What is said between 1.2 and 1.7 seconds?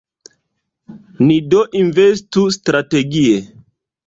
Ni do